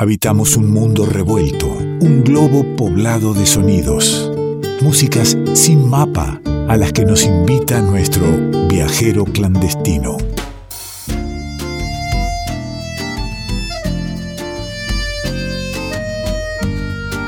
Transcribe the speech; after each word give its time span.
Habitamos 0.00 0.56
un 0.56 0.70
mundo 0.70 1.04
revuelto, 1.04 1.66
un 1.66 2.24
globo 2.24 2.64
poblado 2.74 3.34
de 3.34 3.44
sonidos, 3.44 4.32
músicas 4.80 5.36
sin 5.52 5.90
mapa 5.90 6.40
a 6.68 6.78
las 6.78 6.94
que 6.94 7.04
nos 7.04 7.22
invita 7.24 7.82
nuestro 7.82 8.24
viajero 8.66 9.26
clandestino. 9.26 10.16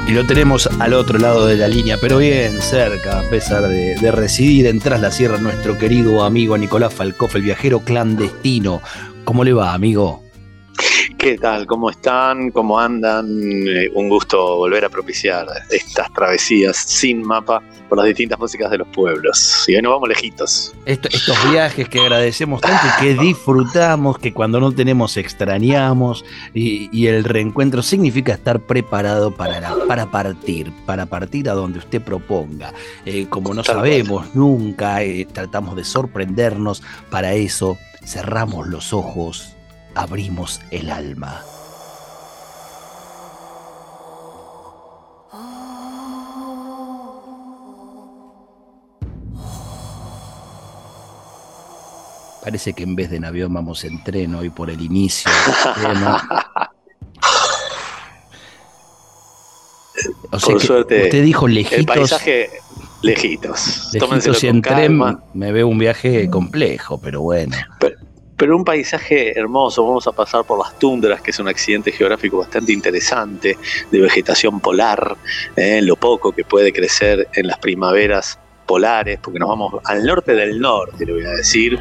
Y 0.08 0.12
lo 0.12 0.26
tenemos 0.26 0.66
al 0.78 0.94
otro 0.94 1.18
lado 1.18 1.44
de 1.44 1.58
la 1.58 1.68
línea, 1.68 1.98
pero 2.00 2.16
bien 2.16 2.62
cerca, 2.62 3.20
a 3.20 3.28
pesar 3.28 3.68
de, 3.68 4.10
residir 4.12 4.66
en 4.66 4.78
Tras 4.78 5.02
la 5.02 5.10
Sierra, 5.10 5.36
nuestro 5.36 5.76
querido 5.76 6.24
amigo 6.24 6.56
Nicolás 6.56 6.94
Falcoff, 6.94 7.36
el 7.36 7.42
viajero 7.42 7.80
clandestino. 7.80 8.80
¿Cómo 9.26 9.44
le 9.44 9.52
va, 9.52 9.74
amigo? 9.74 10.21
¿Qué 11.22 11.38
tal? 11.38 11.66
¿Cómo 11.68 11.88
están? 11.88 12.50
¿Cómo 12.50 12.80
andan? 12.80 13.28
Eh, 13.68 13.88
un 13.94 14.08
gusto 14.08 14.56
volver 14.56 14.84
a 14.84 14.88
propiciar 14.88 15.46
estas 15.70 16.12
travesías 16.12 16.76
sin 16.76 17.22
mapa 17.22 17.62
por 17.88 17.98
las 17.98 18.08
distintas 18.08 18.40
músicas 18.40 18.72
de 18.72 18.78
los 18.78 18.88
pueblos. 18.88 19.64
Y 19.68 19.76
hoy 19.76 19.82
nos 19.82 19.92
vamos 19.92 20.08
lejitos. 20.08 20.74
estos 20.84 21.52
viajes 21.52 21.88
que 21.88 22.00
agradecemos 22.00 22.60
tanto 22.60 22.88
y 22.88 23.00
que 23.00 23.22
disfrutamos, 23.22 24.18
que 24.18 24.32
cuando 24.32 24.58
no 24.58 24.72
tenemos 24.72 25.16
extrañamos, 25.16 26.24
y, 26.54 27.06
el 27.06 27.22
reencuentro 27.22 27.82
significa 27.82 28.32
estar 28.32 28.58
preparado 28.58 29.30
para, 29.30 29.76
para 29.86 30.10
partir, 30.10 30.72
para 30.86 31.06
partir 31.06 31.48
a 31.48 31.52
donde 31.52 31.78
usted 31.78 32.02
proponga. 32.02 32.74
Eh, 33.06 33.26
como 33.28 33.54
no 33.54 33.62
sabemos 33.62 34.34
nunca, 34.34 35.04
eh, 35.04 35.28
tratamos 35.32 35.76
de 35.76 35.84
sorprendernos, 35.84 36.82
para 37.10 37.34
eso 37.34 37.78
cerramos 38.04 38.66
los 38.66 38.92
ojos 38.92 39.54
abrimos 39.94 40.60
el 40.70 40.90
alma. 40.90 41.42
Parece 52.42 52.72
que 52.72 52.82
en 52.82 52.96
vez 52.96 53.08
de 53.10 53.18
en 53.18 53.24
avión 53.24 53.54
vamos 53.54 53.84
en 53.84 54.02
tren 54.02 54.34
hoy 54.34 54.50
por 54.50 54.68
el 54.68 54.80
inicio. 54.80 55.30
O 60.32 60.40
sea 60.40 60.54
por 60.54 60.62
suerte, 60.62 61.04
usted 61.04 61.22
dijo 61.22 61.46
lejitos. 61.46 61.78
El 61.78 61.86
paisaje 61.86 62.50
lejitos. 63.02 63.90
Lejitos 63.92 64.42
y 64.42 64.48
en 64.48 64.62
tren 64.62 65.00
me 65.34 65.52
veo 65.52 65.68
un 65.68 65.78
viaje 65.78 66.28
complejo, 66.30 66.98
pero 67.00 67.20
bueno 67.20 67.56
pero 67.78 67.91
un 68.50 68.64
paisaje 68.64 69.38
hermoso. 69.38 69.86
Vamos 69.86 70.06
a 70.06 70.12
pasar 70.12 70.44
por 70.44 70.58
las 70.58 70.78
tundras, 70.78 71.20
que 71.20 71.30
es 71.30 71.38
un 71.38 71.48
accidente 71.48 71.92
geográfico 71.92 72.38
bastante 72.38 72.72
interesante, 72.72 73.56
de 73.90 74.00
vegetación 74.00 74.60
polar, 74.60 75.16
eh, 75.56 75.80
lo 75.82 75.96
poco 75.96 76.32
que 76.32 76.44
puede 76.44 76.72
crecer 76.72 77.28
en 77.34 77.46
las 77.46 77.58
primaveras 77.58 78.38
polares, 78.72 79.18
porque 79.22 79.38
nos 79.38 79.50
vamos 79.50 79.74
al 79.84 80.02
norte 80.02 80.32
del 80.32 80.58
norte, 80.58 81.04
le 81.04 81.12
voy 81.12 81.24
a 81.26 81.32
decir, 81.32 81.78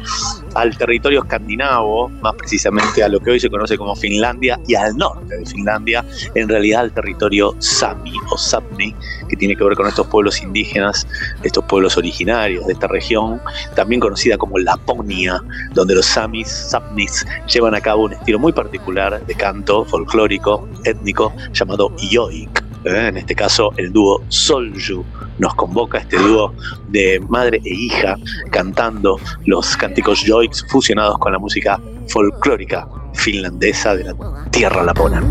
al 0.54 0.76
territorio 0.76 1.22
escandinavo, 1.22 2.10
más 2.20 2.34
precisamente 2.34 3.02
a 3.02 3.08
lo 3.08 3.18
que 3.18 3.30
hoy 3.30 3.40
se 3.40 3.48
conoce 3.48 3.78
como 3.78 3.96
Finlandia, 3.96 4.60
y 4.68 4.74
al 4.74 4.94
norte 4.98 5.38
de 5.38 5.46
Finlandia, 5.46 6.04
en 6.34 6.50
realidad 6.50 6.82
al 6.82 6.92
territorio 6.92 7.56
Sami 7.60 8.12
o 8.30 8.36
Sapmi, 8.36 8.94
que 9.26 9.36
tiene 9.38 9.56
que 9.56 9.64
ver 9.64 9.74
con 9.74 9.86
estos 9.86 10.06
pueblos 10.08 10.42
indígenas, 10.42 11.06
estos 11.42 11.64
pueblos 11.64 11.96
originarios 11.96 12.66
de 12.66 12.74
esta 12.74 12.88
región, 12.88 13.40
también 13.74 13.98
conocida 13.98 14.36
como 14.36 14.58
Laponia, 14.58 15.42
donde 15.72 15.94
los 15.94 16.04
Samis, 16.04 16.46
Sapmis, 16.46 17.24
llevan 17.50 17.74
a 17.74 17.80
cabo 17.80 18.02
un 18.02 18.12
estilo 18.12 18.38
muy 18.38 18.52
particular 18.52 19.24
de 19.24 19.34
canto 19.34 19.86
folclórico, 19.86 20.68
étnico, 20.84 21.32
llamado 21.54 21.90
Yoik. 21.96 22.62
¿eh? 22.84 23.06
en 23.08 23.16
este 23.16 23.34
caso 23.34 23.72
el 23.76 23.92
dúo 23.92 24.22
Solju 24.28 25.04
nos 25.38 25.54
convoca 25.54 25.98
este 25.98 26.18
dúo 26.18 26.52
de 26.88 27.20
madre 27.28 27.60
e 27.64 27.74
hija 27.74 28.16
cantando 28.50 29.18
los 29.46 29.76
cánticos 29.76 30.24
Joiks 30.26 30.64
fusionados 30.68 31.18
con 31.18 31.32
la 31.32 31.38
música 31.38 31.80
folclórica 32.08 32.86
finlandesa 33.14 33.94
de 33.94 34.04
la 34.04 34.14
tierra 34.50 34.82
lapona. 34.82 35.22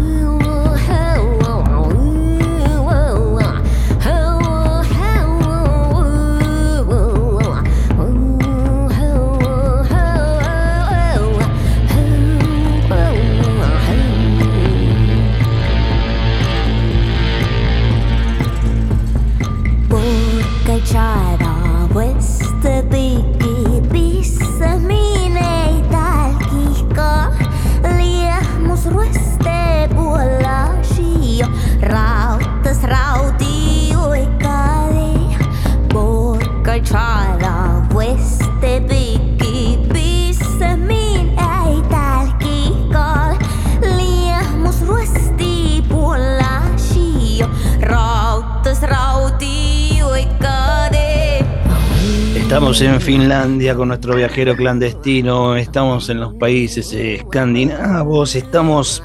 Estamos 52.72 52.94
en 52.94 53.02
Finlandia 53.02 53.76
con 53.76 53.90
nuestro 53.90 54.16
viajero 54.16 54.56
clandestino, 54.56 55.58
estamos 55.58 56.08
en 56.08 56.22
los 56.22 56.34
países 56.36 56.94
escandinavos, 56.94 58.34
estamos 58.34 59.04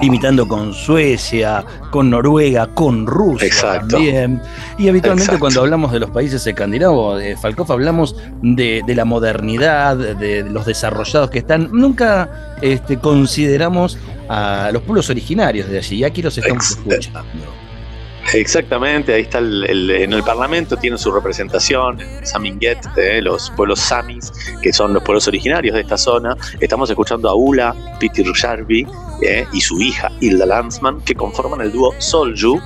limitando 0.00 0.48
con 0.48 0.72
Suecia, 0.72 1.62
con 1.90 2.08
Noruega, 2.08 2.68
con 2.68 3.06
Rusia 3.06 3.82
también. 3.86 4.40
Y 4.78 4.88
habitualmente 4.88 5.38
cuando 5.38 5.60
hablamos 5.60 5.92
de 5.92 6.00
los 6.00 6.08
países 6.08 6.46
escandinavos, 6.46 7.20
de 7.20 7.36
Falcoff, 7.36 7.70
hablamos 7.70 8.16
de, 8.40 8.82
la 8.86 9.04
modernidad, 9.04 9.94
de, 9.94 10.44
los 10.44 10.64
desarrollados 10.64 11.28
que 11.28 11.40
están. 11.40 11.68
Nunca 11.70 12.56
este, 12.62 12.96
consideramos 12.98 13.98
a 14.30 14.70
los 14.72 14.80
pueblos 14.80 15.10
originarios 15.10 15.68
de 15.68 15.76
allí, 15.76 15.96
y 15.96 16.04
aquí 16.04 16.22
los 16.22 16.38
estamos 16.38 16.70
escuchando. 16.70 17.67
Exactamente, 18.34 19.14
ahí 19.14 19.22
está 19.22 19.38
el, 19.38 19.90
en 19.90 20.12
el 20.12 20.22
Parlamento, 20.22 20.76
tiene 20.76 20.98
su 20.98 21.10
representación, 21.10 21.98
Saminget, 22.22 22.78
eh, 22.98 23.22
los 23.22 23.50
pueblos 23.50 23.80
Samis, 23.80 24.30
que 24.60 24.70
son 24.72 24.92
los 24.92 25.02
pueblos 25.02 25.26
originarios 25.28 25.74
de 25.74 25.80
esta 25.80 25.96
zona. 25.96 26.36
Estamos 26.60 26.90
escuchando 26.90 27.30
a 27.30 27.34
Ula 27.34 27.74
Pitirjarvi 27.98 28.86
eh, 29.22 29.46
y 29.52 29.60
su 29.62 29.80
hija 29.80 30.12
Hilda 30.20 30.44
Landsman, 30.44 31.00
que 31.00 31.14
conforman 31.14 31.62
el 31.62 31.72
dúo 31.72 31.94
Solju, 31.98 32.60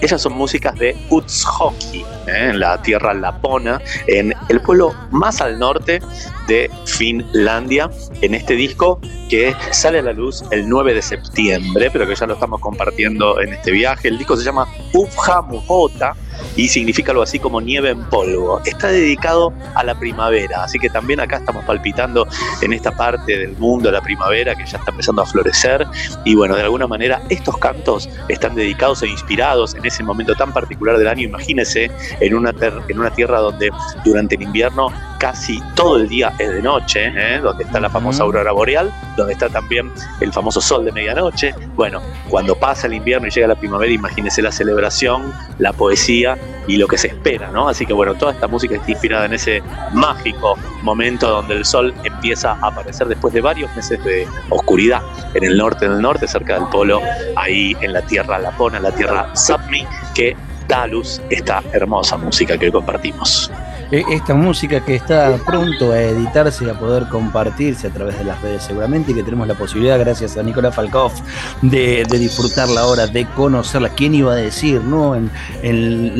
esas 0.00 0.22
son 0.22 0.34
músicas 0.34 0.78
de 0.78 0.96
Utsjoki, 1.10 2.00
¿eh? 2.26 2.50
en 2.50 2.60
la 2.60 2.80
tierra 2.82 3.14
lapona, 3.14 3.80
en 4.06 4.34
el 4.48 4.60
pueblo 4.60 4.94
más 5.10 5.40
al 5.40 5.58
norte 5.58 6.00
de 6.46 6.70
Finlandia, 6.86 7.90
en 8.22 8.34
este 8.34 8.54
disco 8.54 9.00
que 9.28 9.54
sale 9.70 9.98
a 9.98 10.02
la 10.02 10.12
luz 10.12 10.42
el 10.50 10.68
9 10.68 10.94
de 10.94 11.02
septiembre, 11.02 11.90
pero 11.92 12.06
que 12.06 12.14
ya 12.14 12.26
lo 12.26 12.34
estamos 12.34 12.60
compartiendo 12.60 13.40
en 13.40 13.52
este 13.52 13.72
viaje. 13.72 14.08
El 14.08 14.18
disco 14.18 14.36
se 14.36 14.44
llama 14.44 14.66
Ufja 14.92 15.42
Muhota 15.42 16.14
y 16.56 16.68
significa 16.68 17.12
algo 17.12 17.22
así 17.22 17.38
como 17.38 17.60
nieve 17.60 17.90
en 17.90 18.02
polvo. 18.04 18.60
Está 18.64 18.88
dedicado 18.88 19.52
a 19.74 19.84
la 19.84 19.98
primavera, 19.98 20.64
así 20.64 20.78
que 20.78 20.88
también 20.90 21.20
acá 21.20 21.36
estamos 21.36 21.64
palpitando 21.64 22.26
en 22.60 22.72
esta 22.72 22.92
parte 22.92 23.38
del 23.38 23.56
mundo 23.56 23.90
la 23.90 24.00
primavera 24.00 24.54
que 24.54 24.66
ya 24.66 24.78
está 24.78 24.90
empezando 24.90 25.22
a 25.22 25.26
florecer 25.26 25.86
y 26.24 26.34
bueno, 26.34 26.56
de 26.56 26.62
alguna 26.62 26.86
manera 26.86 27.22
estos 27.28 27.56
cantos 27.58 28.08
están 28.28 28.54
dedicados 28.54 29.02
e 29.02 29.08
inspirados 29.08 29.74
en 29.74 29.84
ese 29.84 30.02
momento 30.02 30.34
tan 30.34 30.52
particular 30.52 30.98
del 30.98 31.08
año. 31.08 31.22
Imagínese 31.28 31.90
en 32.20 32.34
una, 32.34 32.54
en 32.88 32.98
una 32.98 33.10
tierra 33.10 33.40
donde 33.40 33.70
durante 34.04 34.34
el 34.34 34.42
invierno 34.42 34.92
casi 35.18 35.60
todo 35.74 35.96
el 35.96 36.08
día 36.08 36.32
es 36.38 36.52
de 36.52 36.62
noche, 36.62 37.12
¿eh? 37.14 37.40
donde 37.40 37.64
está 37.64 37.80
la 37.80 37.90
famosa 37.90 38.22
aurora 38.22 38.52
boreal, 38.52 38.92
donde 39.16 39.32
está 39.32 39.48
también 39.48 39.90
el 40.20 40.32
famoso 40.32 40.60
sol 40.60 40.84
de 40.84 40.92
medianoche. 40.92 41.54
Bueno, 41.74 42.00
cuando 42.28 42.54
pasa 42.54 42.86
el 42.86 42.94
invierno 42.94 43.26
y 43.26 43.30
llega 43.30 43.46
la 43.46 43.56
primavera, 43.56 43.92
imagínese 43.92 44.40
la 44.42 44.52
celebración, 44.52 45.32
la 45.58 45.72
poesía 45.72 46.38
y 46.66 46.76
lo 46.76 46.86
que 46.86 46.98
se 46.98 47.08
espera, 47.08 47.50
¿no? 47.50 47.68
Así 47.68 47.84
que 47.84 47.92
bueno, 47.92 48.14
toda 48.14 48.32
esta 48.32 48.46
música 48.46 48.76
está 48.76 48.90
inspirada 48.90 49.26
en 49.26 49.34
ese 49.34 49.62
mágico 49.92 50.56
momento 50.82 51.28
donde 51.28 51.54
el 51.54 51.64
sol 51.64 51.92
empieza 52.04 52.52
a 52.52 52.68
aparecer 52.68 53.08
después 53.08 53.34
de 53.34 53.40
varios 53.40 53.74
meses 53.74 54.02
de 54.04 54.26
oscuridad 54.50 55.02
en 55.34 55.44
el 55.44 55.56
norte 55.56 55.88
del 55.88 56.00
norte, 56.00 56.28
cerca 56.28 56.54
del 56.54 56.68
polo, 56.68 57.00
ahí 57.36 57.76
en 57.80 57.92
la 57.92 58.02
tierra 58.02 58.38
lapona, 58.38 58.78
la 58.78 58.92
tierra 58.92 59.34
Sapmi, 59.34 59.84
que 60.14 60.36
Dalus, 60.68 61.20
esta 61.30 61.62
hermosa 61.72 62.16
música 62.18 62.58
que 62.58 62.66
hoy 62.66 62.72
compartimos. 62.72 63.50
Eh, 63.90 64.04
esta 64.10 64.34
música 64.34 64.84
que 64.84 64.96
está 64.96 65.38
pronto 65.46 65.92
a 65.92 66.00
editarse 66.00 66.66
y 66.66 66.68
a 66.68 66.78
poder 66.78 67.08
compartirse 67.08 67.86
a 67.86 67.90
través 67.90 68.18
de 68.18 68.24
las 68.24 68.40
redes 68.42 68.62
seguramente 68.62 69.12
y 69.12 69.14
que 69.14 69.22
tenemos 69.22 69.48
la 69.48 69.54
posibilidad, 69.54 69.98
gracias 69.98 70.36
a 70.36 70.42
Nicolás 70.42 70.74
Falkov, 70.74 71.12
de, 71.62 72.04
disfrutarla 72.10 72.82
ahora, 72.82 73.06
de 73.06 73.24
conocerla. 73.26 73.88
¿Quién 73.90 74.14
iba 74.14 74.32
a 74.32 74.36
decir, 74.36 74.82
no? 74.82 75.14
En, 75.14 75.30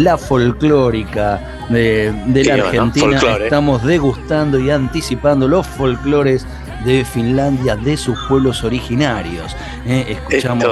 la 0.02 0.16
folclórica 0.16 1.66
de, 1.68 2.12
la 2.44 2.54
Argentina 2.54 3.20
estamos 3.42 3.84
degustando 3.84 4.58
y 4.58 4.70
anticipando 4.70 5.46
los 5.46 5.66
folclores 5.66 6.46
de 6.84 7.04
Finlandia, 7.04 7.76
de 7.76 7.96
sus 7.96 8.18
pueblos 8.28 8.64
originarios. 8.64 9.54
Eh, 9.84 10.06
escuchamos... 10.08 10.64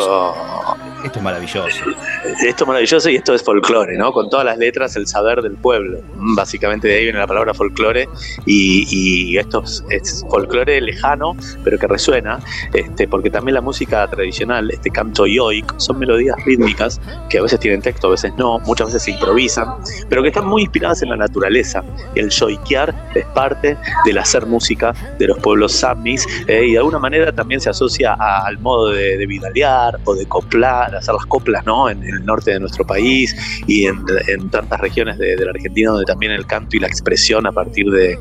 Esto 1.04 1.18
es 1.18 1.24
maravilloso. 1.24 1.84
Esto 2.44 2.64
es 2.64 2.68
maravilloso 2.68 3.10
y 3.10 3.16
esto 3.16 3.34
es 3.34 3.42
folclore, 3.42 3.96
¿no? 3.96 4.12
Con 4.12 4.28
todas 4.28 4.44
las 4.44 4.58
letras, 4.58 4.96
el 4.96 5.06
saber 5.06 5.42
del 5.42 5.56
pueblo. 5.56 6.00
Básicamente 6.14 6.88
de 6.88 6.96
ahí 6.96 7.04
viene 7.04 7.18
la 7.18 7.26
palabra 7.26 7.54
folclore 7.54 8.08
y, 8.44 9.36
esto 9.36 9.62
es, 9.90 10.24
folclore 10.28 10.80
lejano, 10.80 11.36
pero 11.64 11.78
que 11.78 11.86
resuena, 11.86 12.38
este, 12.72 13.08
porque 13.08 13.30
también 13.30 13.54
la 13.54 13.60
música 13.60 14.06
tradicional, 14.08 14.70
este 14.70 14.90
canto 14.90 15.26
yoic, 15.26 15.78
son 15.78 15.98
melodías 15.98 16.36
rítmicas 16.44 17.00
que 17.28 17.38
a 17.38 17.42
veces 17.42 17.60
tienen 17.60 17.82
texto, 17.82 18.08
a 18.08 18.10
veces 18.10 18.32
no, 18.36 18.58
muchas 18.60 18.88
veces 18.88 19.02
se 19.02 19.10
improvisan, 19.12 19.68
pero 20.08 20.22
que 20.22 20.28
están 20.28 20.46
muy 20.46 20.62
inspiradas 20.62 21.02
en 21.02 21.10
la 21.10 21.16
naturaleza. 21.16 21.82
El 22.14 22.30
yoikear 22.30 22.94
es 23.14 23.26
parte 23.26 23.76
del 24.04 24.18
hacer 24.18 24.46
música 24.46 24.94
de 25.18 25.26
los 25.26 25.38
pueblos 25.38 25.72
samis 25.72 26.26
eh, 26.46 26.66
y 26.66 26.72
de 26.72 26.78
alguna 26.78 26.98
manera 26.98 27.32
también 27.32 27.60
se 27.60 27.70
asocia 27.70 28.14
al 28.14 28.58
modo 28.58 28.90
de, 28.90 29.16
de 29.16 29.26
vidalear 29.26 29.98
o 30.04 30.14
de 30.14 30.26
coplar 30.26 30.94
hacer 30.94 31.14
las 31.14 31.26
coplas 31.26 31.64
¿no? 31.64 31.88
en, 31.88 32.02
el 32.16 32.24
norte 32.24 32.52
de 32.52 32.60
nuestro 32.60 32.86
país 32.86 33.34
y 33.66 33.86
en, 33.86 34.04
tantas 34.50 34.80
regiones 34.80 35.18
de, 35.18 35.36
la 35.36 35.50
Argentina 35.50 35.90
donde 35.90 36.04
también 36.04 36.32
el 36.32 36.46
canto 36.46 36.76
y 36.76 36.80
la 36.80 36.86
expresión 36.86 37.46
a 37.46 37.52
partir 37.52 37.90
de, 37.90 38.18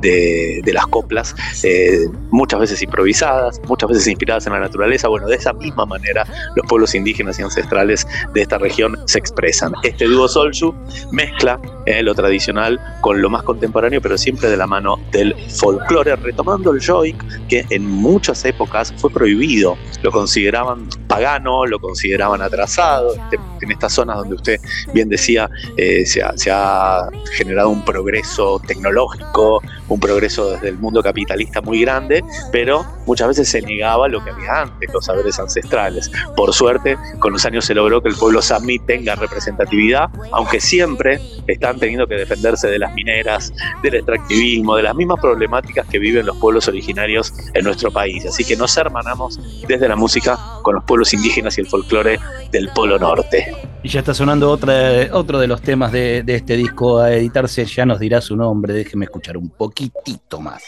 de 0.00 0.72
las 0.72 0.86
coplas, 0.86 1.34
eh, 1.62 2.06
muchas 2.30 2.60
veces 2.60 2.82
improvisadas, 2.82 3.60
muchas 3.68 3.88
veces 3.88 4.06
inspiradas 4.06 4.46
en 4.46 4.52
la 4.52 4.60
naturaleza. 4.60 5.08
Bueno, 5.08 5.26
de 5.26 5.36
esa 5.36 5.52
misma 5.52 5.86
manera 5.86 6.26
los 6.56 6.66
pueblos 6.66 6.94
indígenas 6.94 7.38
y 7.38 7.42
ancestrales 7.42 8.06
de 8.32 8.42
esta 8.42 8.58
región 8.58 8.98
se 9.06 9.18
expresan. 9.18 9.72
Este 9.82 10.06
dúo 10.06 10.28
Solju 10.28 10.74
mezcla 11.10 11.60
eh, 11.86 12.02
lo 12.02 12.14
tradicional 12.14 12.80
con 13.00 13.20
lo 13.20 13.28
más 13.28 13.42
contemporáneo, 13.42 14.00
pero 14.00 14.16
siempre 14.16 14.48
de 14.48 14.56
la 14.56 14.66
mano 14.66 14.98
del 15.10 15.34
folclore, 15.50 16.16
retomando 16.16 16.70
el 16.72 16.84
joik, 16.84 17.16
que 17.48 17.64
en 17.70 17.86
muchas 17.86 18.44
épocas 18.44 18.92
fue 18.96 19.10
prohibido, 19.10 19.76
lo 20.02 20.10
consideraban 20.10 20.88
pagano, 21.08 21.66
lo 21.66 21.78
consideraban 21.78 22.40
atrasado, 22.40 23.14
en 23.60 23.70
estas 23.70 23.92
zonas 23.92 24.18
donde 24.18 24.34
usted 24.36 24.60
bien 24.92 25.08
decía, 25.08 25.50
eh, 25.76 26.04
se, 26.06 26.22
ha, 26.22 27.08
generado 27.32 27.70
un 27.70 27.84
progreso 27.84 28.60
tecnológico, 28.66 29.62
un 29.88 30.00
progreso 30.00 30.50
desde 30.50 30.68
el 30.68 30.78
mundo 30.78 31.02
capitalista 31.02 31.60
muy 31.60 31.80
grande, 31.80 32.22
pero 32.50 32.86
muchas 33.06 33.28
veces 33.28 33.48
se 33.48 33.62
negaba 33.62 34.08
lo 34.08 34.22
que 34.22 34.30
había 34.30 34.62
antes, 34.62 34.92
los 34.92 35.04
saberes 35.04 35.38
ancestrales. 35.38 36.10
Por 36.36 36.52
suerte, 36.52 36.96
con 37.18 37.32
los 37.32 37.44
años 37.44 37.64
se 37.64 37.74
logró 37.74 38.02
que 38.02 38.08
el 38.08 38.16
pueblo 38.16 38.42
sami 38.42 38.78
tenga 38.78 39.14
representatividad, 39.14 40.08
aunque 40.32 40.60
siempre 40.60 41.20
están 41.46 41.78
teniendo 41.78 42.06
que 42.06 42.16
defenderse 42.16 42.68
de 42.68 42.78
las 42.78 42.92
mineras, 42.94 43.52
del 43.82 43.96
extractivismo, 43.96 44.76
de 44.76 44.82
las 44.82 44.94
mismas 44.94 45.20
problemáticas 45.20 45.86
que 45.86 45.98
viven 45.98 46.26
los 46.26 46.36
pueblos 46.38 46.68
originarios 46.68 47.32
en 47.54 47.64
nuestro 47.64 47.90
país. 47.90 48.26
Así 48.26 48.44
que 48.44 48.56
nos 48.56 48.76
hermanamos 48.76 49.38
desde 49.66 49.88
la 49.88 49.96
música 49.96 50.38
con 50.62 50.74
los 50.74 50.84
pueblos 50.84 51.12
indígenas 51.14 51.58
y 51.58 51.62
el 51.62 51.66
folclore 51.66 52.18
del 52.50 52.68
Polo 52.74 52.98
Norte. 52.98 53.54
Y 53.82 53.88
ya 53.88 54.00
está 54.00 54.14
sonando 54.14 54.50
otro 54.50 55.38
de 55.40 55.46
los 55.46 55.60
temas 55.60 55.90
de, 55.90 56.22
de 56.22 56.36
este 56.36 56.56
disco 56.56 57.00
a 57.00 57.12
editarse, 57.12 57.64
ya 57.64 57.84
nos 57.84 57.98
dirá 57.98 58.20
su 58.20 58.36
nombre, 58.36 58.72
déjeme 58.72 59.06
escuchar 59.06 59.36
un 59.36 59.50
poquitito 59.50 60.40
más. 60.40 60.62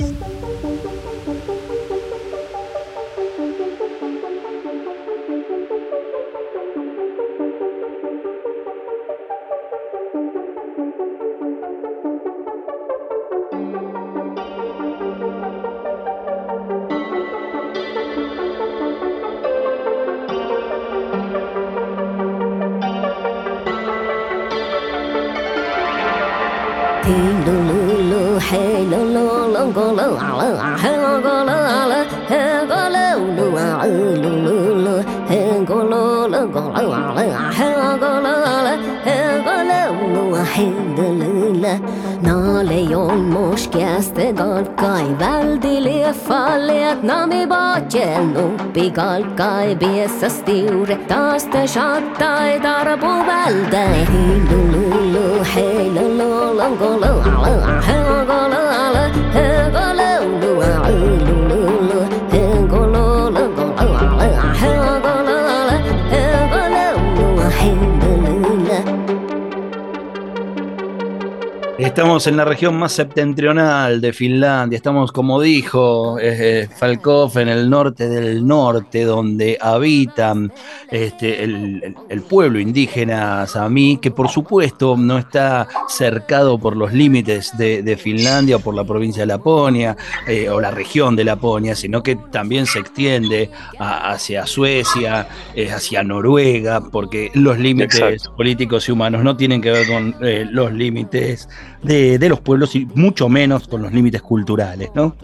Hey, 27.04 27.12
no, 27.12 27.52
no, 27.52 28.00
no, 28.00 28.38
hey, 28.38 28.86
no, 28.86 29.04
no, 29.04 29.46
no, 29.52 29.72
go, 29.72 29.94
hey, 30.78 30.96
go, 31.20 31.44
no, 31.44 31.88
no. 31.88 32.23
kalkkaid 44.34 44.76
kai 44.76 45.18
väldilie 45.18 46.12
falleet 46.12 47.02
nami 47.02 47.46
baatjel 47.46 48.24
nuppi 48.34 48.90
kalkkai 48.90 49.76
piessä 49.76 50.28
stiure 50.28 50.96
taas 51.08 51.44
te 51.44 51.66
shattai 51.66 52.60
tarpu 52.60 53.12
vältä 53.26 53.84
hei 54.12 54.40
lulu 54.50 55.44
hei 55.54 55.90
lulu 55.90 56.56
lulu 56.56 58.53
Estamos 72.14 72.28
en 72.28 72.36
la 72.36 72.44
región 72.44 72.78
más 72.78 72.92
septentrional 72.92 74.00
de 74.00 74.12
Finlandia, 74.12 74.76
estamos 74.76 75.10
como 75.10 75.40
dijo 75.40 76.16
eh, 76.20 76.68
Falkov 76.76 77.36
en 77.38 77.48
el 77.48 77.68
norte 77.68 78.08
del 78.08 78.46
norte, 78.46 79.02
donde 79.02 79.58
habitan 79.60 80.52
este, 80.92 81.42
el, 81.42 82.22
pueblo 82.28 82.60
indígena 82.60 83.48
samí, 83.48 83.96
que 83.96 84.12
por 84.12 84.28
supuesto 84.28 84.96
no 84.96 85.18
está 85.18 85.66
cercado 85.88 86.56
por 86.56 86.76
los 86.76 86.92
límites 86.92 87.50
de, 87.58 87.98
Finlandia 88.00 88.56
o 88.56 88.60
por 88.60 88.76
la 88.76 88.84
provincia 88.84 89.22
de 89.22 89.26
Laponia 89.26 89.96
eh, 90.28 90.48
o 90.48 90.60
la 90.60 90.70
región 90.70 91.16
de 91.16 91.24
Laponia, 91.24 91.74
sino 91.74 92.00
que 92.00 92.14
también 92.14 92.66
se 92.66 92.78
extiende 92.78 93.50
hacia 93.80 94.46
Suecia, 94.46 95.26
eh, 95.56 95.72
hacia 95.72 96.04
Noruega, 96.04 96.80
porque 96.80 97.32
los 97.34 97.58
límites 97.58 98.28
políticos 98.36 98.88
y 98.88 98.92
humanos 98.92 99.24
no 99.24 99.36
tienen 99.36 99.60
que 99.60 99.72
ver 99.72 99.88
con 99.88 100.14
los 100.52 100.72
límites 100.72 101.48
de, 101.84 102.28
los 102.28 102.40
pueblos 102.40 102.74
y 102.74 102.86
mucho 102.94 103.28
menos 103.28 103.68
con 103.68 103.82
los 103.82 103.92
límites 103.92 104.22
culturales, 104.22 104.90
¿no? 104.94 105.16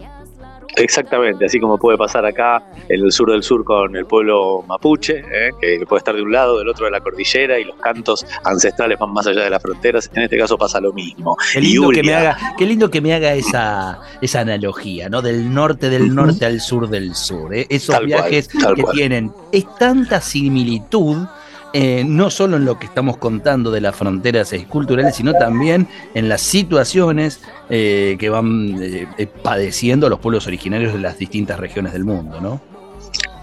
Exactamente, 0.77 1.45
así 1.45 1.59
como 1.59 1.77
puede 1.77 1.97
pasar 1.97 2.25
acá 2.25 2.63
en 2.87 3.03
el 3.03 3.11
sur 3.11 3.29
del 3.29 3.43
sur 3.43 3.65
con 3.65 3.93
el 3.95 4.05
pueblo 4.05 4.63
mapuche, 4.65 5.19
¿eh? 5.19 5.49
que 5.59 5.85
puede 5.85 5.97
estar 5.97 6.15
de 6.15 6.21
un 6.21 6.31
lado, 6.31 6.59
del 6.59 6.69
otro 6.69 6.85
de 6.85 6.91
la 6.91 7.01
cordillera 7.01 7.59
y 7.59 7.65
los 7.65 7.75
cantos 7.75 8.25
ancestrales 8.45 8.97
van 8.97 9.11
más 9.11 9.27
allá 9.27 9.43
de 9.43 9.49
las 9.49 9.61
fronteras. 9.61 10.09
En 10.13 10.23
este 10.23 10.37
caso 10.37 10.57
pasa 10.57 10.79
lo 10.79 10.93
mismo. 10.93 11.35
Qué 11.51 11.59
lindo, 11.59 11.89
que 11.89 12.03
me, 12.03 12.13
haga, 12.15 12.37
qué 12.57 12.65
lindo 12.65 12.89
que 12.89 13.01
me 13.01 13.13
haga 13.13 13.33
esa, 13.33 13.99
esa 14.21 14.39
analogía, 14.39 15.09
¿no? 15.09 15.21
Del 15.21 15.53
norte 15.53 15.89
del 15.89 16.15
norte 16.15 16.45
al 16.45 16.61
sur 16.61 16.89
del 16.89 17.15
sur. 17.15 17.53
¿eh? 17.53 17.67
Esos 17.69 17.99
viajes 18.05 18.47
que 18.47 18.83
tienen 18.93 19.33
es 19.51 19.65
tanta 19.75 20.21
similitud 20.21 21.17
eh, 21.73 22.03
no 22.05 22.29
solo 22.29 22.57
en 22.57 22.65
lo 22.65 22.77
que 22.77 22.85
estamos 22.85 23.17
contando 23.17 23.71
de 23.71 23.81
las 23.81 23.95
fronteras 23.95 24.53
culturales, 24.67 25.15
sino 25.15 25.33
también 25.33 25.87
en 26.13 26.27
las 26.27 26.41
situaciones 26.41 27.41
eh, 27.69 28.17
que 28.19 28.29
van 28.29 28.75
eh, 28.81 29.27
padeciendo 29.41 30.09
los 30.09 30.19
pueblos 30.19 30.47
originarios 30.47 30.93
de 30.93 30.99
las 30.99 31.17
distintas 31.17 31.59
regiones 31.59 31.93
del 31.93 32.03
mundo, 32.03 32.41
¿no? 32.41 32.70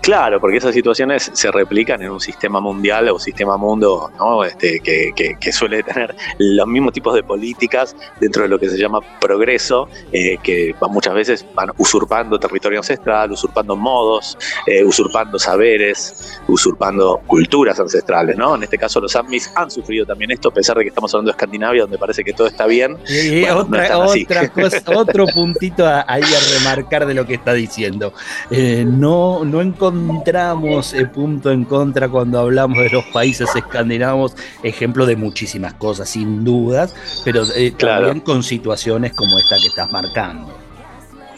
Claro, 0.08 0.40
porque 0.40 0.56
esas 0.56 0.74
situaciones 0.74 1.30
se 1.34 1.50
replican 1.50 2.00
en 2.00 2.10
un 2.10 2.18
sistema 2.18 2.60
mundial 2.60 3.10
o 3.10 3.18
sistema 3.18 3.58
mundo 3.58 4.10
¿no? 4.16 4.42
este, 4.42 4.80
que, 4.80 5.52
suele 5.52 5.82
tener 5.82 6.16
los 6.38 6.66
mismos 6.66 6.94
tipos 6.94 7.14
de 7.14 7.22
políticas 7.22 7.94
dentro 8.18 8.44
de 8.44 8.48
lo 8.48 8.58
que 8.58 8.70
se 8.70 8.78
llama 8.78 9.00
progreso, 9.20 9.86
eh, 10.10 10.38
que 10.42 10.74
muchas 10.88 11.12
veces 11.12 11.46
van 11.54 11.72
usurpando 11.76 12.40
territorio 12.40 12.78
ancestral, 12.78 13.32
usurpando 13.32 13.76
modos, 13.76 14.38
eh, 14.66 14.82
usurpando 14.82 15.38
saberes, 15.38 16.40
usurpando 16.48 17.20
culturas 17.26 17.78
ancestrales. 17.78 18.34
¿no? 18.38 18.54
En 18.54 18.62
este 18.62 18.78
caso 18.78 19.02
los 19.02 19.12
Samis 19.12 19.52
han 19.56 19.70
sufrido 19.70 20.06
también 20.06 20.30
esto, 20.30 20.48
a 20.48 20.54
pesar 20.54 20.78
de 20.78 20.84
que 20.84 20.88
estamos 20.88 21.12
hablando 21.12 21.32
de 21.32 21.32
Escandinavia, 21.32 21.82
donde 21.82 21.98
parece 21.98 22.24
que 22.24 22.32
todo 22.32 22.46
está 22.46 22.64
bien. 22.66 22.96
Y 23.06 23.44
otra, 23.44 23.98
otro 23.98 25.26
puntito 25.34 25.86
ahí 25.86 26.22
a 26.22 26.58
remarcar 26.58 27.04
de 27.04 27.12
lo 27.12 27.26
que 27.26 27.34
está 27.34 27.52
diciendo. 27.52 28.14
Eh, 28.50 28.86
no, 28.88 29.44
no 29.44 29.60
encontramos 29.60 29.97
encontramos 30.04 30.92
el 30.94 31.10
punto 31.10 31.50
en 31.50 31.64
contra 31.64 32.08
cuando 32.08 32.38
hablamos 32.38 32.78
de 32.78 32.90
los 32.90 33.04
países 33.06 33.54
escandinavos, 33.54 34.34
ejemplo 34.62 35.06
de 35.06 35.16
muchísimas 35.16 35.74
cosas, 35.74 36.08
sin 36.08 36.44
dudas, 36.44 36.94
pero 37.24 37.42
eh, 37.54 37.72
también 37.72 38.20
con 38.20 38.42
situaciones 38.42 39.14
como 39.14 39.38
esta 39.38 39.56
que 39.56 39.66
estás 39.66 39.90
marcando. 39.90 40.54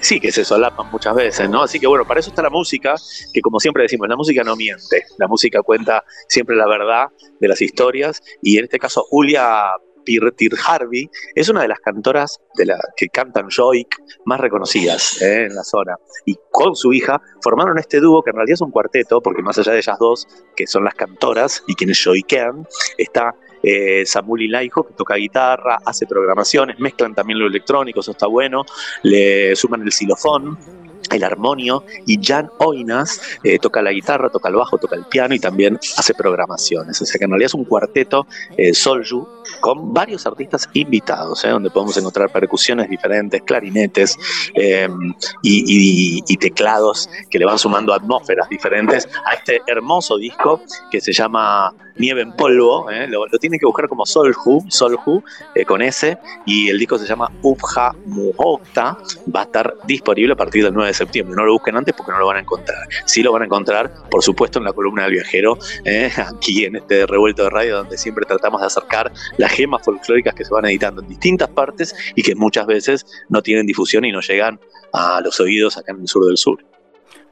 Sí, 0.00 0.18
que 0.18 0.32
se 0.32 0.44
solapan 0.44 0.90
muchas 0.90 1.14
veces, 1.14 1.50
¿no? 1.50 1.62
Así 1.62 1.78
que 1.78 1.86
bueno, 1.86 2.06
para 2.06 2.20
eso 2.20 2.30
está 2.30 2.42
la 2.42 2.50
música, 2.50 2.94
que 3.34 3.40
como 3.42 3.60
siempre 3.60 3.82
decimos, 3.82 4.08
la 4.08 4.16
música 4.16 4.42
no 4.42 4.56
miente, 4.56 5.04
la 5.18 5.28
música 5.28 5.62
cuenta 5.62 6.04
siempre 6.26 6.56
la 6.56 6.66
verdad 6.66 7.08
de 7.38 7.48
las 7.48 7.60
historias 7.60 8.22
y 8.42 8.56
en 8.56 8.64
este 8.64 8.78
caso 8.78 9.04
Julia 9.10 9.64
Pirtir 10.04 10.52
Harvey 10.66 11.08
es 11.34 11.48
una 11.48 11.62
de 11.62 11.68
las 11.68 11.80
cantoras 11.80 12.38
de 12.54 12.66
la, 12.66 12.78
que 12.96 13.08
cantan 13.08 13.48
Joik 13.50 13.96
más 14.24 14.40
reconocidas 14.40 15.20
¿eh? 15.22 15.46
en 15.46 15.54
la 15.54 15.62
zona. 15.62 15.96
Y 16.26 16.36
con 16.50 16.74
su 16.74 16.92
hija 16.92 17.20
formaron 17.42 17.78
este 17.78 18.00
dúo 18.00 18.22
que 18.22 18.30
en 18.30 18.36
realidad 18.36 18.54
es 18.54 18.60
un 18.60 18.70
cuarteto, 18.70 19.20
porque 19.20 19.42
más 19.42 19.58
allá 19.58 19.72
de 19.72 19.78
ellas 19.78 19.98
dos, 19.98 20.26
que 20.56 20.66
son 20.66 20.84
las 20.84 20.94
cantoras 20.94 21.62
y 21.66 21.74
quienes 21.74 22.02
joikean, 22.02 22.66
está 22.98 23.34
eh, 23.62 24.04
Laijo, 24.48 24.84
que 24.84 24.94
toca 24.94 25.14
guitarra, 25.16 25.78
hace 25.84 26.06
programaciones, 26.06 26.78
mezclan 26.78 27.14
también 27.14 27.38
lo 27.38 27.46
electrónico, 27.46 28.00
eso 28.00 28.12
está 28.12 28.26
bueno, 28.26 28.64
le 29.02 29.54
suman 29.54 29.82
el 29.82 29.92
xilofón, 29.92 30.58
el 31.10 31.24
armonio 31.24 31.84
y 32.06 32.18
Jan 32.22 32.50
Oinas 32.58 33.20
eh, 33.44 33.58
toca 33.58 33.82
la 33.82 33.92
guitarra, 33.92 34.30
toca 34.30 34.48
el 34.48 34.54
bajo, 34.54 34.78
toca 34.78 34.96
el 34.96 35.04
piano 35.04 35.34
y 35.34 35.40
también 35.40 35.78
hace 35.96 36.14
programaciones. 36.14 37.00
O 37.00 37.06
sea 37.06 37.18
que 37.18 37.24
en 37.24 37.30
realidad 37.30 37.46
es 37.46 37.54
un 37.54 37.64
cuarteto 37.64 38.26
eh, 38.56 38.74
Solju 38.74 39.26
con 39.60 39.92
varios 39.92 40.26
artistas 40.26 40.68
invitados, 40.74 41.44
eh, 41.44 41.48
donde 41.48 41.70
podemos 41.70 41.96
encontrar 41.96 42.30
percusiones 42.30 42.88
diferentes, 42.88 43.42
clarinetes 43.42 44.16
em, 44.54 45.14
y, 45.42 46.36
teclados 46.40 47.10
que 47.30 47.38
le 47.38 47.44
van 47.44 47.58
sumando 47.58 47.92
atmósferas 47.92 48.48
diferentes 48.48 49.06
a 49.26 49.34
este 49.34 49.60
hermoso 49.66 50.16
disco 50.16 50.62
que 50.90 50.98
se 51.00 51.12
llama 51.12 51.74
Nieve 52.00 52.22
en 52.22 52.32
Polvo. 52.32 52.86
Lo, 53.08 53.26
lo 53.26 53.38
tienen 53.38 53.60
que 53.60 53.66
buscar 53.66 53.88
como 53.88 54.06
Solju, 54.06 54.64
Solju 54.68 55.22
con 55.66 55.82
S 55.82 56.18
y 56.46 56.68
el 56.68 56.78
disco 56.78 56.98
se 56.98 57.06
llama 57.06 57.30
Upja 57.42 57.92
Muhokta. 58.06 58.98
Va 59.34 59.40
a 59.40 59.44
estar 59.44 59.74
disponible 59.86 60.32
a 60.32 60.36
partir 60.36 60.64
del 60.64 60.74
9 60.74 60.88
de 60.88 60.94
septiembre. 60.94 61.36
No 61.36 61.44
lo 61.44 61.52
busquen 61.52 61.76
antes 61.76 61.94
porque 61.94 62.12
no 62.12 62.18
lo 62.18 62.26
van 62.26 62.38
a 62.38 62.40
encontrar. 62.40 62.78
Sí 63.04 63.22
lo 63.22 63.32
van 63.32 63.42
a 63.42 63.44
encontrar, 63.44 63.92
por 64.10 64.22
supuesto, 64.22 64.58
en 64.58 64.64
la 64.64 64.72
columna 64.72 65.04
del 65.04 65.12
viajero, 65.12 65.58
¿eh? 65.84 66.10
aquí 66.38 66.64
en 66.64 66.76
este 66.76 67.06
revuelto 67.06 67.44
de 67.44 67.50
radio, 67.50 67.76
donde 67.76 67.98
siempre 67.98 68.24
tratamos 68.26 68.60
de 68.60 68.66
acercar 68.66 69.12
las 69.36 69.52
gemas 69.52 69.82
folclóricas 69.84 70.34
que 70.34 70.44
se 70.44 70.52
van 70.52 70.64
editando 70.64 71.02
en 71.02 71.08
distintas 71.08 71.48
partes 71.50 71.94
y 72.14 72.22
que 72.22 72.34
muchas 72.34 72.66
veces 72.66 73.06
no 73.28 73.42
tienen 73.42 73.66
difusión 73.66 74.04
y 74.04 74.12
no 74.12 74.20
llegan 74.20 74.58
a 74.92 75.20
los 75.20 75.38
oídos 75.40 75.76
acá 75.76 75.92
en 75.92 76.00
el 76.00 76.08
sur 76.08 76.26
del 76.26 76.36
sur 76.36 76.58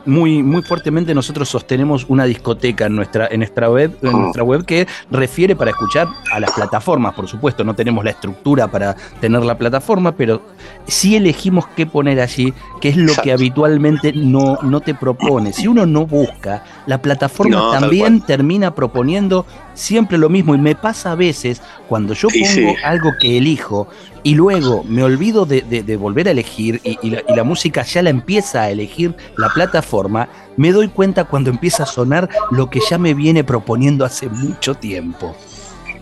muy, 0.07 0.43
muy 0.43 0.63
fuertemente 0.63 1.04
nosotros 1.13 1.49
sostenemos 1.49 2.07
una 2.09 2.25
discoteca 2.25 2.87
en 2.87 2.95
nuestra, 2.95 3.27
en 3.27 3.41
nuestra 3.41 3.69
web, 3.69 3.99
en 4.01 4.09
ah. 4.09 4.13
nuestra 4.13 4.45
web 4.45 4.65
que 4.65 4.87
refiere 5.11 5.57
para 5.57 5.73
escuchar 5.73 6.07
a 6.33 6.39
las 6.39 6.53
plataformas, 6.53 7.15
por 7.15 7.27
supuesto, 7.27 7.65
no 7.65 7.75
tenemos 7.75 8.05
la 8.05 8.11
estructura 8.11 8.69
para 8.69 8.95
tener 9.21 9.43
la 9.45 9.59
plataforma, 9.59 10.13
pero 10.13 10.41
sí 10.87 11.17
elegimos 11.17 11.67
qué 11.75 11.87
poner 11.87 12.21
allí, 12.21 12.55
que 12.81 12.91
es 12.91 12.97
lo 12.97 13.15
que 13.15 13.33
habitualmente 13.33 14.13
no, 14.13 14.59
no 14.63 14.81
te 14.81 14.95
propone. 14.95 15.53
Si 15.53 15.67
uno 15.67 15.85
no 15.85 16.07
busca, 16.07 16.63
la 16.87 17.03
plataforma 17.03 17.73
también 17.73 18.21
termina 18.21 18.75
proponiendo 18.75 19.47
siempre 19.75 20.19
lo 20.19 20.29
mismo 20.29 20.55
y 20.55 20.59
me 20.59 20.75
pasa 20.75 21.13
a 21.13 21.15
veces 21.15 21.61
cuando 21.89 22.15
yo 22.15 22.29
pongo 22.29 22.75
algo 22.85 23.13
que 23.21 23.39
elijo 23.39 23.89
y 24.23 24.35
luego 24.35 24.85
me 24.85 25.03
olvido 25.03 25.45
de, 25.45 25.97
volver 25.97 26.29
a 26.29 26.31
elegir 26.31 26.81
y, 26.83 27.11
la, 27.11 27.45
música 27.45 27.83
ya 27.83 28.03
la 28.03 28.11
empieza 28.11 28.63
a 28.63 28.71
elegir 28.71 29.15
la 29.37 29.51
plataforma, 29.51 30.29
me 30.57 30.73
doy 30.73 30.89
cuenta 30.89 31.25
cuando 31.25 31.51
empieza 31.51 31.83
a 31.83 31.87
sonar 31.87 32.29
lo 32.51 32.71
que 32.71 32.81
ya 32.89 32.97
me 32.99 33.13
viene 33.15 33.45
proponiendo 33.45 34.05
hace 34.05 34.29
mucho 34.29 34.75
tiempo. 34.75 35.37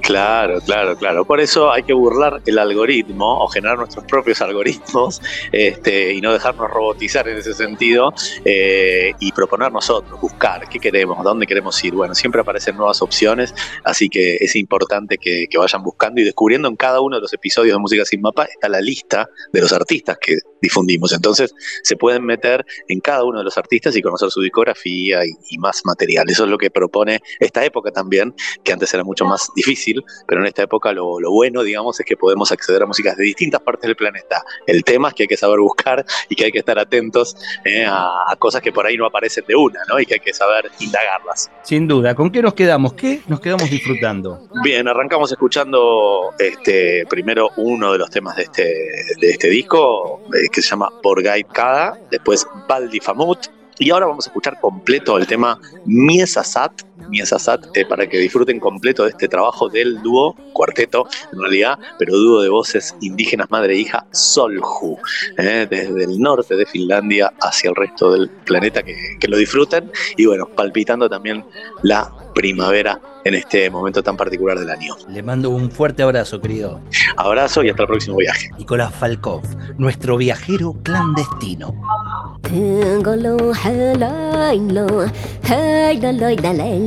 Claro, 0.02 0.60
claro, 0.60 0.96
claro. 0.96 1.24
Por 1.24 1.40
eso 1.40 1.70
hay 1.72 1.84
que 1.84 1.92
burlar 1.92 2.42
el 2.44 2.58
algoritmo 2.58 3.38
o 3.38 3.48
generar 3.48 3.78
nuestros 3.78 4.04
propios 4.04 4.40
algoritmos 4.40 5.22
este, 5.52 6.12
y 6.12 6.20
no 6.20 6.32
dejarnos 6.32 6.70
robotizar 6.70 7.28
en 7.28 7.38
ese 7.38 7.54
sentido 7.54 8.12
eh, 8.44 9.12
y 9.20 9.30
proponer 9.30 9.70
nosotros, 9.70 10.20
buscar 10.20 10.68
qué 10.68 10.80
queremos, 10.80 11.22
dónde 11.22 11.46
queremos 11.46 11.82
ir. 11.84 11.94
Bueno, 11.94 12.16
siempre 12.16 12.40
aparecen 12.40 12.76
nuevas 12.76 13.00
opciones, 13.00 13.54
así 13.84 14.08
que 14.08 14.36
es 14.40 14.56
importante 14.56 15.18
que, 15.18 15.46
vayan 15.56 15.84
buscando 15.84 16.20
y 16.20 16.24
descubriendo 16.24 16.66
en 16.66 16.74
cada 16.74 17.00
uno 17.00 17.16
de 17.16 17.22
los 17.22 17.32
episodios 17.32 17.76
de 17.76 17.78
Música 17.78 18.04
Sin 18.04 18.20
Mapa 18.20 18.46
está 18.46 18.68
la 18.68 18.80
lista 18.80 19.28
de 19.52 19.60
los 19.60 19.72
artistas 19.72 20.18
que 20.20 20.38
difundimos. 20.62 21.12
Entonces 21.12 21.54
se 21.82 21.96
pueden 21.96 22.24
meter 22.24 22.64
en 22.88 23.00
cada 23.00 23.24
uno 23.24 23.38
de 23.38 23.44
los 23.44 23.58
artistas 23.58 23.94
y 23.96 24.02
conocer 24.02 24.30
su 24.30 24.40
discografía 24.40 25.20
y, 25.24 25.58
más 25.58 25.82
material. 25.84 26.28
Eso 26.28 26.44
es 26.44 26.50
lo 26.50 26.58
que 26.58 26.70
propone 26.70 27.20
esta 27.38 27.64
época 27.64 27.92
también, 27.92 28.34
que 28.64 28.72
antes 28.72 28.92
era 28.94 29.04
mucho 29.04 29.24
más 29.24 29.50
difícil, 29.54 30.01
pero 30.26 30.40
en 30.40 30.46
esta 30.46 30.62
época 30.62 30.92
lo, 30.92 31.18
bueno, 31.30 31.62
digamos, 31.62 31.98
es 31.98 32.06
que 32.06 32.16
podemos 32.16 32.52
acceder 32.52 32.82
a 32.82 32.86
músicas 32.86 33.16
de 33.16 33.24
distintas 33.24 33.60
partes 33.60 33.88
del 33.88 33.96
planeta. 33.96 34.44
El 34.66 34.84
tema 34.84 35.08
es 35.08 35.14
que 35.14 35.24
hay 35.24 35.28
que 35.28 35.36
saber 35.36 35.60
buscar 35.60 36.04
y 36.28 36.34
que 36.34 36.46
hay 36.46 36.52
que 36.52 36.58
estar 36.58 36.78
atentos 36.78 37.36
eh, 37.64 37.84
a, 37.86 38.34
cosas 38.38 38.62
que 38.62 38.72
por 38.72 38.86
ahí 38.86 38.96
no 38.96 39.06
aparecen 39.06 39.44
de 39.46 39.54
una, 39.54 39.80
¿no? 39.88 40.00
Y 40.00 40.06
que 40.06 40.14
hay 40.14 40.20
que 40.20 40.32
saber 40.32 40.70
indagarlas. 40.80 41.50
Sin 41.62 41.86
duda. 41.86 42.14
¿Con 42.14 42.30
qué 42.30 42.42
nos 42.42 42.54
quedamos? 42.54 42.94
¿Qué 42.94 43.20
nos 43.28 43.40
quedamos 43.40 43.70
disfrutando? 43.70 44.48
Bien, 44.62 44.88
arrancamos 44.88 45.30
escuchando 45.30 46.32
este 46.38 47.04
primero 47.08 47.50
uno 47.56 47.92
de 47.92 47.98
los 47.98 48.10
temas 48.10 48.36
de 48.36 48.44
este, 48.44 48.62
de 48.62 49.30
este 49.30 49.48
disco, 49.48 50.22
eh, 50.34 50.48
que 50.50 50.62
se 50.62 50.70
llama 50.70 50.90
Borgait 51.02 51.46
Kada, 51.48 51.98
después 52.10 52.46
Baldi 52.68 53.00
Famut, 53.00 53.46
y 53.78 53.90
ahora 53.90 54.06
vamos 54.06 54.26
a 54.26 54.30
escuchar 54.30 54.60
completo 54.60 55.18
el 55.18 55.26
tema 55.26 55.58
Miesasat, 55.86 56.82
Miesasat, 57.08 57.76
eh, 57.76 57.84
para 57.86 58.06
que 58.06 58.18
disfruten 58.18 58.60
completo 58.60 59.04
de 59.04 59.10
este 59.10 59.28
trabajo 59.28 59.68
del 59.68 60.00
dúo, 60.02 60.34
cuarteto 60.52 61.06
en 61.32 61.40
realidad, 61.40 61.78
pero 61.98 62.16
dúo 62.16 62.42
de 62.42 62.48
voces 62.48 62.94
indígenas 63.00 63.50
madre 63.50 63.74
e 63.74 63.78
hija 63.78 64.06
Solju, 64.12 64.98
eh, 65.38 65.66
desde 65.68 66.04
el 66.04 66.20
norte 66.20 66.56
de 66.56 66.66
Finlandia 66.66 67.32
hacia 67.40 67.70
el 67.70 67.76
resto 67.76 68.12
del 68.12 68.28
planeta, 68.28 68.82
que, 68.82 68.96
que 69.18 69.28
lo 69.28 69.36
disfruten 69.36 69.90
y 70.16 70.26
bueno, 70.26 70.48
palpitando 70.48 71.08
también 71.08 71.44
la 71.82 72.12
primavera 72.34 73.00
en 73.24 73.34
este 73.34 73.70
momento 73.70 74.02
tan 74.02 74.16
particular 74.16 74.58
del 74.58 74.70
año. 74.70 74.96
Le 75.08 75.22
mando 75.22 75.50
un 75.50 75.70
fuerte 75.70 76.02
abrazo, 76.02 76.40
querido. 76.40 76.80
Abrazo 77.16 77.62
y 77.62 77.70
hasta 77.70 77.82
el 77.82 77.88
próximo 77.88 78.16
viaje. 78.16 78.50
Nicolás 78.58 78.92
Falkov, 78.94 79.42
nuestro 79.78 80.16
viajero 80.16 80.74
clandestino. 80.82 81.74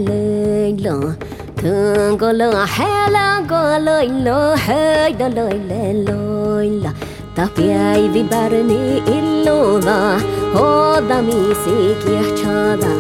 lời 0.08 0.76
lỡ. 0.84 1.00
Thương 1.58 2.18
có 2.18 2.32
lỡ 2.32 2.66
hè 2.70 3.10
là 3.10 3.42
có 3.48 3.78
lời 3.78 4.10
lỡ 4.24 4.56
hơi 4.60 5.14
đó 5.14 5.28
lời 5.36 5.60
lẽ 5.70 5.94
lời 5.94 6.70
là 6.84 6.90
ta 7.36 7.48
phải 7.56 8.10
vì 8.14 8.24
bà 8.32 8.50
rơi 8.50 8.64
ni 8.64 9.02
ilo 9.14 9.64
và 9.86 10.20
ô 10.56 11.02
da 11.10 11.22
mi 11.22 11.54
si 11.66 11.72
kia 12.06 12.44
cha 12.44 12.78
da 12.82 12.96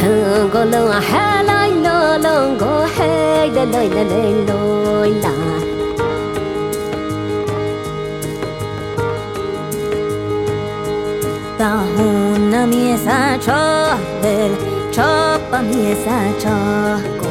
thương 0.00 0.50
có 0.52 0.64
lỡ 0.64 1.00
hè 1.10 1.42
là 1.42 1.66
lỡ 1.66 2.18
lỡ, 2.18 2.50
có 2.60 2.88
hơi 2.96 3.50
đó 3.54 3.64
lời 3.72 3.90
lẽ 3.94 4.30
lời 4.46 5.14
là 5.22 5.30
ta 11.58 11.68
hôn 11.68 12.50
na 12.50 12.66
mi 12.66 12.96
sa 13.04 13.38
cho 13.46 13.88
del 14.22 14.52
cho 14.92 15.25
Kehpa 15.56 15.74
miesä 15.76 16.38
tsaako, 16.38 17.28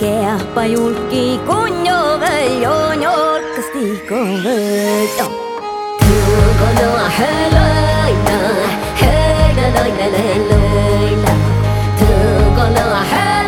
kehpa 0.00 0.64
julki 0.64 1.40
kunjove 1.46 2.46
jo 2.62 2.94
njolkasti 2.94 4.02
koveto. 4.08 5.24
Tuukona 6.00 7.08
helöitä, 7.18 8.38
helöitä, 9.00 10.04
helöitä, 10.04 11.32
tuukona 11.98 13.04
helöitä. 13.04 13.39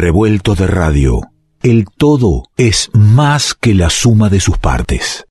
revuelto 0.00 0.54
de 0.54 0.66
radio, 0.66 1.20
el 1.62 1.84
todo 1.84 2.44
es 2.56 2.90
más 2.94 3.54
que 3.54 3.74
la 3.74 3.90
suma 3.90 4.30
de 4.30 4.40
sus 4.40 4.56
partes. 4.56 5.26